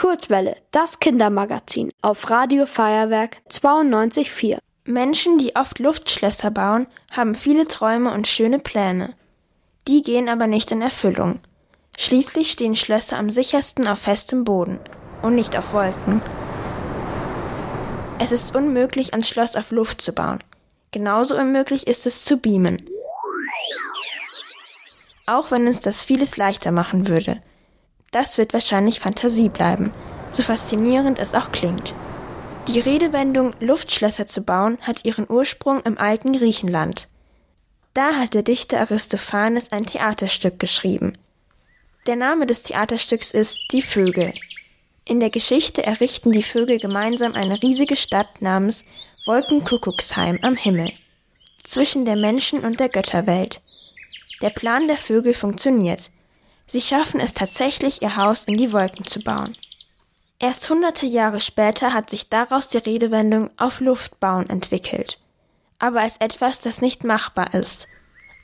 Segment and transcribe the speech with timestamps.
[0.00, 4.56] Kurzwelle, das Kindermagazin auf Radio Feuerwerk 92.4.
[4.86, 9.12] Menschen, die oft Luftschlösser bauen, haben viele Träume und schöne Pläne.
[9.86, 11.40] Die gehen aber nicht in Erfüllung.
[11.98, 14.80] Schließlich stehen Schlösser am sichersten auf festem Boden
[15.20, 16.22] und nicht auf Wolken.
[18.18, 20.42] Es ist unmöglich, ein Schloss auf Luft zu bauen.
[20.92, 22.78] Genauso unmöglich ist es zu beamen.
[25.26, 27.42] Auch wenn uns das vieles leichter machen würde.
[28.10, 29.92] Das wird wahrscheinlich Fantasie bleiben,
[30.32, 31.94] so faszinierend es auch klingt.
[32.68, 37.08] Die Redewendung Luftschlösser zu bauen hat ihren Ursprung im alten Griechenland.
[37.94, 41.14] Da hat der Dichter Aristophanes ein Theaterstück geschrieben.
[42.06, 44.32] Der Name des Theaterstücks ist Die Vögel.
[45.04, 48.84] In der Geschichte errichten die Vögel gemeinsam eine riesige Stadt namens
[49.26, 50.92] Wolkenkuckucksheim am Himmel,
[51.64, 53.60] zwischen der Menschen- und der Götterwelt.
[54.40, 56.10] Der Plan der Vögel funktioniert.
[56.72, 59.50] Sie schaffen es tatsächlich, ihr Haus in die Wolken zu bauen.
[60.38, 65.18] Erst hunderte Jahre später hat sich daraus die Redewendung auf Luft bauen entwickelt.
[65.80, 67.88] Aber als etwas, das nicht machbar ist.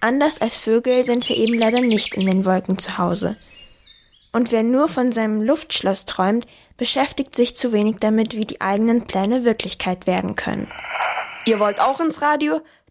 [0.00, 3.36] Anders als Vögel sind wir eben leider nicht in den Wolken zu Hause.
[4.32, 6.46] Und wer nur von seinem Luftschloss träumt,
[6.78, 10.72] beschäftigt sich zu wenig damit, wie die eigenen Pläne Wirklichkeit werden können.
[11.44, 12.62] Ihr wollt auch ins Radio?